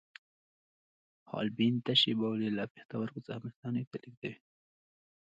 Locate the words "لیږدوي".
4.03-4.37